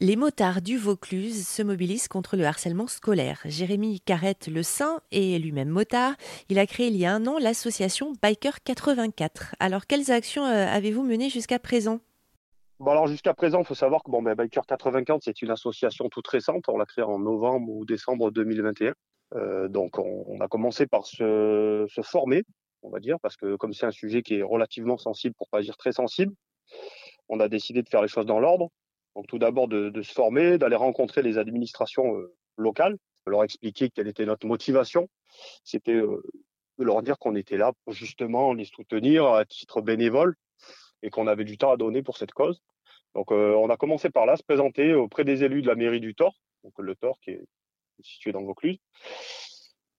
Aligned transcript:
Les 0.00 0.16
motards 0.16 0.60
du 0.60 0.76
Vaucluse 0.76 1.46
se 1.46 1.62
mobilisent 1.62 2.08
contre 2.08 2.36
le 2.36 2.44
harcèlement 2.44 2.88
scolaire. 2.88 3.40
Jérémy 3.44 4.00
Carrette 4.00 4.48
Le 4.48 4.64
Saint 4.64 5.00
est 5.12 5.38
lui-même 5.38 5.68
motard. 5.68 6.14
Il 6.48 6.58
a 6.58 6.66
créé 6.66 6.88
il 6.88 6.96
y 6.96 7.06
a 7.06 7.14
un 7.14 7.24
an 7.28 7.38
l'association 7.38 8.12
Biker 8.20 8.64
84. 8.64 9.54
Alors, 9.60 9.86
quelles 9.86 10.10
actions 10.10 10.44
euh, 10.44 10.66
avez-vous 10.66 11.04
menées 11.04 11.30
jusqu'à 11.30 11.60
présent? 11.60 12.00
Bon 12.80 12.90
alors 12.90 13.06
jusqu'à 13.06 13.34
présent, 13.34 13.60
il 13.60 13.64
faut 13.64 13.76
savoir 13.76 14.02
que 14.02 14.10
ben, 14.10 14.34
Biker 14.34 14.66
84, 14.66 15.22
c'est 15.22 15.42
une 15.42 15.50
association 15.52 16.08
toute 16.08 16.26
récente. 16.26 16.68
On 16.68 16.76
l'a 16.76 16.86
créée 16.86 17.04
en 17.04 17.20
novembre 17.20 17.70
ou 17.70 17.84
décembre 17.84 18.32
2021. 18.32 18.94
Euh, 19.36 19.68
donc 19.68 20.00
on, 20.00 20.40
a 20.40 20.48
commencé 20.48 20.88
par 20.88 21.06
se, 21.06 21.86
former, 22.02 22.42
on 22.82 22.90
va 22.90 22.98
dire, 22.98 23.20
parce 23.20 23.36
que 23.36 23.54
comme 23.54 23.72
c'est 23.72 23.86
un 23.86 23.92
sujet 23.92 24.22
qui 24.22 24.34
est 24.34 24.42
relativement 24.42 24.98
sensible, 24.98 25.36
pour 25.38 25.48
pas 25.48 25.62
dire 25.62 25.76
très 25.76 25.92
sensible, 25.92 26.32
on 27.28 27.38
a 27.38 27.48
décidé 27.48 27.82
de 27.82 27.88
faire 27.88 28.02
les 28.02 28.08
choses 28.08 28.26
dans 28.26 28.40
l'ordre. 28.40 28.70
Donc 29.14 29.26
tout 29.26 29.38
d'abord 29.38 29.68
de, 29.68 30.02
se 30.02 30.12
former, 30.12 30.58
d'aller 30.58 30.76
rencontrer 30.76 31.22
les 31.22 31.38
administrations 31.38 32.16
euh, 32.16 32.34
locales, 32.56 32.96
de 33.26 33.30
leur 33.30 33.44
expliquer 33.44 33.90
quelle 33.90 34.08
était 34.08 34.26
notre 34.26 34.46
motivation. 34.46 35.08
C'était 35.62 35.92
euh, 35.92 36.22
de 36.78 36.84
leur 36.84 37.02
dire 37.02 37.18
qu'on 37.18 37.36
était 37.36 37.56
là 37.56 37.72
pour 37.84 37.94
justement 37.94 38.52
les 38.52 38.64
soutenir 38.64 39.26
à 39.26 39.44
titre 39.44 39.80
bénévole 39.80 40.34
et 41.02 41.10
qu'on 41.10 41.26
avait 41.26 41.44
du 41.44 41.58
temps 41.58 41.70
à 41.70 41.76
donner 41.76 42.02
pour 42.02 42.16
cette 42.16 42.32
cause. 42.32 42.60
Donc 43.14 43.30
euh, 43.30 43.54
on 43.54 43.70
a 43.70 43.76
commencé 43.76 44.10
par 44.10 44.26
là, 44.26 44.36
se 44.36 44.42
présenter 44.42 44.94
auprès 44.94 45.24
des 45.24 45.44
élus 45.44 45.62
de 45.62 45.68
la 45.68 45.76
mairie 45.76 46.00
du 46.00 46.14
Thor, 46.14 46.34
donc 46.64 46.72
le 46.78 46.96
Thor 46.96 47.18
qui 47.20 47.30
est 47.30 47.44
situé 48.00 48.32
dans 48.32 48.42
Vaucluse. 48.42 48.78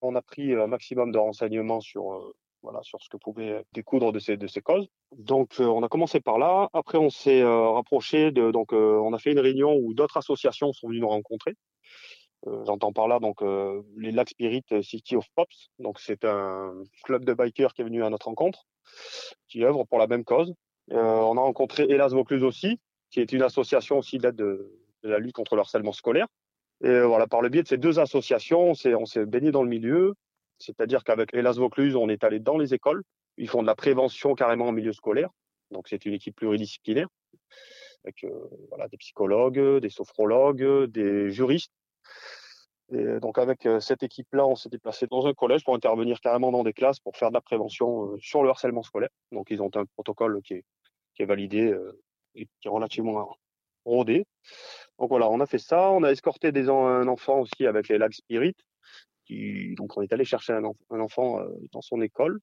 On 0.02 0.14
a 0.14 0.20
pris 0.20 0.52
un 0.52 0.66
maximum 0.66 1.10
de 1.10 1.18
renseignements 1.18 1.80
sur 1.80 2.34
voilà, 2.66 2.82
sur 2.82 3.00
ce 3.00 3.08
que 3.08 3.16
pouvait 3.16 3.64
découdre 3.72 4.10
de 4.10 4.18
ces, 4.18 4.36
de 4.36 4.48
ces 4.48 4.60
causes. 4.60 4.88
Donc, 5.16 5.60
euh, 5.60 5.66
on 5.66 5.84
a 5.84 5.88
commencé 5.88 6.18
par 6.20 6.36
là. 6.36 6.68
Après, 6.72 6.98
on 6.98 7.10
s'est 7.10 7.40
euh, 7.40 7.70
rapproché 7.70 8.32
de, 8.32 8.50
donc, 8.50 8.72
euh, 8.72 8.98
on 9.04 9.12
a 9.12 9.18
fait 9.20 9.30
une 9.30 9.38
réunion 9.38 9.76
où 9.76 9.94
d'autres 9.94 10.16
associations 10.16 10.72
sont 10.72 10.88
venues 10.88 10.98
nous 10.98 11.08
rencontrer. 11.08 11.54
J'entends 12.64 12.92
par 12.92 13.08
là 13.08 13.18
donc 13.18 13.40
les 13.96 14.12
Lac 14.12 14.28
Spirit 14.28 14.62
City 14.82 15.16
of 15.16 15.26
Pops. 15.34 15.70
Donc, 15.80 15.98
c'est 15.98 16.24
un 16.24 16.74
club 17.02 17.24
de 17.24 17.34
bikers 17.34 17.72
qui 17.72 17.80
est 17.80 17.84
venu 17.84 18.04
à 18.04 18.10
notre 18.10 18.26
rencontre, 18.26 18.66
qui 19.48 19.64
œuvre 19.64 19.82
pour 19.84 19.98
la 19.98 20.06
même 20.06 20.22
cause. 20.22 20.54
on 20.90 21.36
a 21.36 21.40
rencontré 21.40 21.86
Hélas 21.88 22.12
Vaucluse 22.12 22.44
aussi, 22.44 22.78
qui 23.10 23.20
est 23.20 23.32
une 23.32 23.42
association 23.42 23.98
aussi 23.98 24.18
d'aide 24.18 24.36
de, 24.36 24.70
de, 25.02 25.08
la 25.08 25.18
lutte 25.18 25.34
contre 25.34 25.56
le 25.56 25.62
harcèlement 25.62 25.92
scolaire. 25.92 26.28
Et 26.84 27.00
voilà, 27.00 27.26
par 27.26 27.40
le 27.40 27.48
biais 27.48 27.64
de 27.64 27.68
ces 27.68 27.78
deux 27.78 27.98
associations, 27.98 28.70
on 28.70 29.06
s'est 29.06 29.26
baigné 29.26 29.50
dans 29.50 29.64
le 29.64 29.70
milieu. 29.70 30.14
C'est-à-dire 30.58 31.04
qu'avec 31.04 31.34
Hélas 31.34 31.56
Vaucluse, 31.58 31.96
on 31.96 32.08
est 32.08 32.24
allé 32.24 32.40
dans 32.40 32.58
les 32.58 32.74
écoles. 32.74 33.02
Ils 33.36 33.48
font 33.48 33.62
de 33.62 33.66
la 33.66 33.74
prévention 33.74 34.34
carrément 34.34 34.68
en 34.68 34.72
milieu 34.72 34.92
scolaire. 34.92 35.30
Donc 35.70 35.88
c'est 35.88 36.04
une 36.06 36.14
équipe 36.14 36.36
pluridisciplinaire 36.36 37.08
avec 38.04 38.24
euh, 38.24 38.48
voilà, 38.68 38.88
des 38.88 38.96
psychologues, 38.98 39.80
des 39.80 39.90
sophrologues, 39.90 40.84
des 40.84 41.30
juristes. 41.30 41.72
Et 42.92 43.18
donc 43.18 43.38
avec 43.38 43.66
euh, 43.66 43.80
cette 43.80 44.04
équipe-là, 44.04 44.46
on 44.46 44.54
s'est 44.54 44.68
déplacé 44.68 45.08
dans 45.08 45.26
un 45.26 45.34
collège 45.34 45.64
pour 45.64 45.74
intervenir 45.74 46.20
carrément 46.20 46.52
dans 46.52 46.62
des 46.62 46.72
classes 46.72 47.00
pour 47.00 47.16
faire 47.16 47.30
de 47.30 47.34
la 47.34 47.40
prévention 47.40 48.12
euh, 48.12 48.16
sur 48.20 48.44
le 48.44 48.48
harcèlement 48.48 48.84
scolaire. 48.84 49.10
Donc 49.32 49.48
ils 49.50 49.60
ont 49.60 49.70
un 49.74 49.84
protocole 49.86 50.40
qui 50.42 50.54
est, 50.54 50.64
qui 51.14 51.22
est 51.22 51.26
validé 51.26 51.76
et 52.36 52.46
qui 52.60 52.68
est 52.68 52.70
relativement 52.70 53.36
rodé. 53.84 54.24
Donc 54.98 55.08
voilà, 55.08 55.28
on 55.28 55.40
a 55.40 55.46
fait 55.46 55.58
ça. 55.58 55.90
On 55.90 56.04
a 56.04 56.10
escorté 56.10 56.52
des, 56.52 56.68
un 56.68 57.08
enfant 57.08 57.40
aussi 57.40 57.66
avec 57.66 57.88
les 57.88 57.98
Lags 57.98 58.12
Spirit 58.12 58.54
donc 59.76 59.96
on 59.96 60.02
est 60.02 60.12
allé 60.12 60.24
chercher 60.24 60.52
un, 60.52 61.00
enfant 61.00 61.40
euh, 61.40 61.48
dans 61.72 61.82
son 61.82 62.00
école 62.00 62.40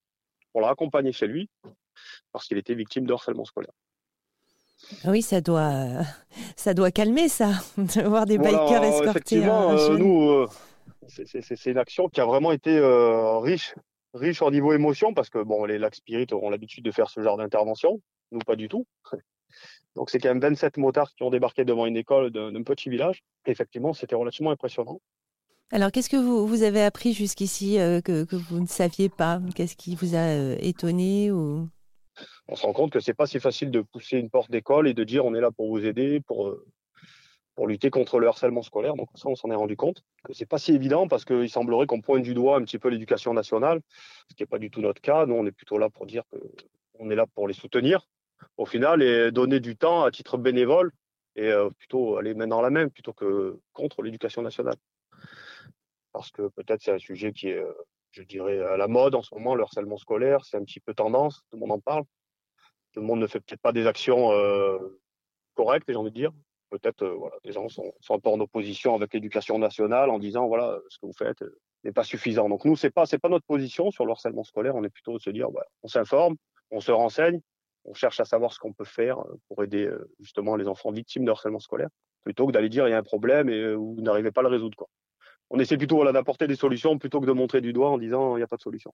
pour 0.51 0.61
le 0.61 0.67
raccompagner 0.67 1.11
chez 1.11 1.27
lui 1.27 1.49
parce 2.31 2.47
qu'il 2.47 2.57
était 2.57 2.75
victime 2.75 3.05
de 3.05 3.13
harcèlement 3.13 3.45
scolaire. 3.45 3.73
Oui, 5.05 5.21
ça 5.21 5.39
doit, 5.39 6.03
ça 6.57 6.73
doit 6.73 6.91
calmer 6.91 7.29
ça, 7.29 7.51
de 7.77 8.07
voir 8.07 8.25
des 8.25 8.37
bikers 8.37 8.83
escortés. 8.83 9.09
Effectivement, 9.09 9.71
euh, 9.71 9.97
nous, 9.97 10.29
euh, 10.29 10.47
c'est 11.07 11.65
une 11.67 11.77
action 11.77 12.09
qui 12.09 12.19
a 12.19 12.25
vraiment 12.25 12.51
été 12.51 12.79
riche, 13.41 13.75
riche 14.13 14.41
en 14.41 14.51
niveau 14.51 14.73
émotion 14.73 15.13
parce 15.13 15.29
que 15.29 15.41
bon, 15.41 15.65
les 15.65 15.77
lacs 15.77 15.95
Spirit 15.95 16.27
ont 16.33 16.49
l'habitude 16.49 16.83
de 16.83 16.91
faire 16.91 17.09
ce 17.09 17.21
genre 17.21 17.37
d'intervention, 17.37 18.01
nous 18.31 18.39
pas 18.39 18.55
du 18.55 18.67
tout. 18.67 18.85
Donc 19.95 20.09
c'est 20.09 20.19
quand 20.19 20.29
même 20.29 20.39
27 20.39 20.77
motards 20.77 21.13
qui 21.13 21.23
ont 21.23 21.29
débarqué 21.29 21.65
devant 21.65 21.85
une 21.85 21.97
école 21.97 22.31
d'un 22.31 22.63
petit 22.63 22.89
village. 22.89 23.23
effectivement, 23.45 23.93
c'était 23.93 24.15
relativement 24.15 24.51
impressionnant. 24.51 24.99
Alors, 25.73 25.91
qu'est-ce 25.91 26.09
que 26.11 26.17
vous, 26.17 26.61
avez 26.61 26.83
appris 26.83 27.13
jusqu'ici 27.13 27.79
euh, 27.79 27.99
que, 27.99 28.27
vous 28.35 28.59
ne 28.59 28.67
saviez 28.67 29.09
pas? 29.09 29.41
Qu'est-ce 29.55 29.75
qui 29.75 29.95
vous 29.95 30.13
a 30.13 30.19
euh, 30.19 30.55
étonné. 30.59 31.31
On 31.31 31.67
se 32.53 32.61
rend 32.61 32.73
compte 32.73 32.91
que 32.91 32.99
c'est 32.99 33.15
pas 33.15 33.25
si 33.25 33.39
facile 33.39 33.71
de 33.71 33.81
pousser 33.81 34.19
une 34.19 34.29
porte 34.29 34.51
d'école 34.51 34.87
et 34.87 34.93
de 34.93 35.03
dire 35.03 35.25
on 35.25 35.33
est 35.33 35.41
là 35.41 35.49
pour 35.49 35.69
vous 35.69 35.83
aider, 35.83 36.19
pour, 36.19 36.47
euh, 36.47 36.63
pour 37.55 37.65
lutter 37.65 37.89
contre 37.89 38.19
le 38.19 38.27
harcèlement 38.27 38.61
scolaire. 38.61 38.93
Donc 38.93 39.09
ça, 39.15 39.29
on 39.29 39.35
s'en 39.35 39.49
est 39.49 39.55
rendu 39.55 39.75
compte 39.75 40.03
que 40.23 40.33
c'est 40.33 40.45
pas 40.45 40.59
si 40.59 40.75
évident 40.75 41.07
parce 41.07 41.25
qu'il 41.25 41.49
semblerait 41.49 41.87
qu'on 41.87 42.01
pointe 42.01 42.21
du 42.21 42.35
doigt 42.35 42.57
un 42.57 42.61
petit 42.61 42.77
peu 42.77 42.89
l'éducation 42.89 43.33
nationale, 43.33 43.81
ce 44.29 44.35
qui 44.35 44.43
n'est 44.43 44.47
pas 44.47 44.59
du 44.59 44.69
tout 44.69 44.81
notre 44.81 45.01
cas. 45.01 45.25
Nous, 45.25 45.33
on 45.33 45.47
est 45.47 45.51
plutôt 45.51 45.79
là 45.79 45.89
pour 45.89 46.05
dire 46.05 46.21
qu'on 46.29 47.09
est 47.09 47.15
là 47.15 47.25
pour 47.33 47.47
les 47.47 47.55
soutenir 47.55 48.07
au 48.57 48.67
final 48.67 49.01
et 49.01 49.31
donner 49.31 49.59
du 49.59 49.75
temps 49.75 50.03
à 50.03 50.11
titre 50.11 50.37
bénévole 50.37 50.91
et 51.35 51.51
plutôt 51.79 52.17
aller 52.17 52.35
main 52.35 52.45
dans 52.45 52.61
la 52.61 52.69
main 52.69 52.89
plutôt 52.89 53.13
que 53.13 53.57
contre 53.73 54.03
l'éducation 54.03 54.43
nationale 54.43 54.75
parce 56.13 56.31
que 56.31 56.47
peut-être 56.49 56.81
c'est 56.81 56.93
un 56.93 56.99
sujet 56.99 57.33
qui 57.33 57.49
est, 57.49 57.57
euh, 57.57 57.73
je 58.11 58.21
dirais, 58.23 58.59
à 58.59 58.77
la 58.77 58.87
mode 58.87 59.15
en 59.15 59.21
ce 59.21 59.33
moment, 59.35 59.55
le 59.55 59.63
harcèlement 59.63 59.97
scolaire, 59.97 60.45
c'est 60.45 60.57
un 60.57 60.63
petit 60.63 60.79
peu 60.79 60.93
tendance, 60.93 61.41
tout 61.49 61.57
le 61.57 61.61
monde 61.61 61.71
en 61.73 61.79
parle. 61.79 62.03
Tout 62.93 63.01
le 63.01 63.07
monde 63.07 63.19
ne 63.19 63.27
fait 63.27 63.39
peut-être 63.39 63.61
pas 63.61 63.71
des 63.71 63.87
actions 63.87 64.31
euh, 64.31 64.77
correctes, 65.55 65.87
j'ai 65.89 65.95
envie 65.95 66.11
de 66.11 66.15
dire. 66.15 66.31
Peut-être, 66.69 67.03
euh, 67.03 67.15
voilà, 67.15 67.35
des 67.43 67.51
gens 67.51 67.67
sont, 67.67 67.91
sont 67.99 68.15
un 68.15 68.19
peu 68.19 68.29
en 68.29 68.39
opposition 68.39 68.93
avec 68.93 69.13
l'éducation 69.13 69.57
nationale 69.57 70.11
en 70.11 70.19
disant, 70.19 70.47
voilà, 70.47 70.79
ce 70.89 70.99
que 70.99 71.07
vous 71.07 71.13
faites 71.17 71.43
n'est 71.83 71.91
pas 71.91 72.03
suffisant. 72.03 72.47
Donc 72.47 72.63
nous, 72.65 72.75
c'est 72.75 72.91
pas, 72.91 73.05
pas 73.05 73.29
notre 73.29 73.45
position 73.45 73.89
sur 73.89 74.05
le 74.05 74.11
harcèlement 74.11 74.43
scolaire. 74.43 74.75
On 74.75 74.83
est 74.83 74.89
plutôt 74.89 75.13
de 75.17 75.21
se 75.21 75.31
dire, 75.31 75.49
voilà, 75.49 75.67
on 75.81 75.87
s'informe, 75.87 76.35
on 76.69 76.79
se 76.79 76.91
renseigne, 76.91 77.41
on 77.85 77.95
cherche 77.95 78.19
à 78.19 78.25
savoir 78.25 78.53
ce 78.53 78.59
qu'on 78.59 78.73
peut 78.73 78.85
faire 78.85 79.17
pour 79.47 79.63
aider 79.63 79.91
justement 80.19 80.55
les 80.55 80.67
enfants 80.67 80.91
victimes 80.91 81.25
de 81.25 81.31
harcèlement 81.31 81.59
scolaire, 81.59 81.89
plutôt 82.23 82.45
que 82.45 82.51
d'aller 82.51 82.69
dire 82.69 82.87
il 82.87 82.91
y 82.91 82.93
a 82.93 82.97
un 82.97 83.03
problème 83.03 83.49
et 83.49 83.73
vous 83.73 83.97
n'arrivez 83.99 84.31
pas 84.31 84.41
à 84.41 84.43
le 84.43 84.49
résoudre. 84.49 84.77
Quoi 84.77 84.87
on 85.53 85.59
essaie 85.59 85.77
plutôt 85.77 86.03
d'apporter 86.11 86.47
des 86.47 86.55
solutions 86.55 86.97
plutôt 86.97 87.21
que 87.21 87.27
de 87.27 87.31
montrer 87.31 87.61
du 87.61 87.71
doigt 87.71 87.91
en 87.91 87.97
disant 87.97 88.35
il 88.35 88.39
n'y 88.39 88.43
a 88.43 88.47
pas 88.47 88.57
de 88.57 88.61
solution. 88.61 88.91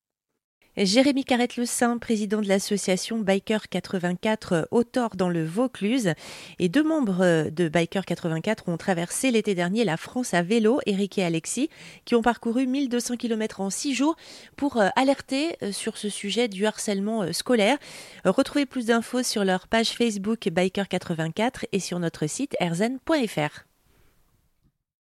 Jérémy 0.78 1.26
Carrette 1.26 1.58
Le 1.58 1.66
Saint, 1.66 1.98
président 1.98 2.42
de 2.42 2.48
l'association 2.48 3.18
Biker 3.20 3.68
84 3.70 4.68
Autor 4.72 5.16
dans 5.16 5.28
le 5.28 5.44
Vaucluse, 5.44 6.14
et 6.60 6.70
deux 6.70 6.84
membres 6.84 7.50
de 7.50 7.68
Biker 7.68 8.06
84 8.06 8.70
ont 8.70 8.78
traversé 8.78 9.32
l'été 9.32 9.56
dernier 9.56 9.84
la 9.84 9.98
France 9.98 10.34
à 10.34 10.42
vélo, 10.42 10.80
Eric 10.86 11.18
et 11.18 11.24
Alexis, 11.24 11.70
qui 12.06 12.16
ont 12.16 12.22
parcouru 12.22 12.68
1200 12.68 13.18
km 13.18 13.62
en 13.62 13.70
six 13.70 13.94
jours 13.94 14.16
pour 14.56 14.78
euh, 14.78 14.88
alerter 14.96 15.58
euh, 15.64 15.72
sur 15.72 15.98
ce 15.98 16.08
sujet 16.08 16.48
du 16.48 16.66
harcèlement 16.66 17.24
euh, 17.24 17.34
scolaire. 17.34 17.78
Retrouvez 18.24 18.66
plus 18.66 18.86
d'infos 18.86 19.24
sur 19.24 19.44
leur 19.44 19.68
page 19.68 19.90
Facebook 19.90 20.48
Biker 20.50 20.88
84 20.88 21.66
et 21.72 21.80
sur 21.80 22.00
notre 22.00 22.28
site 22.28 22.56
erzen.fr. 22.60 23.69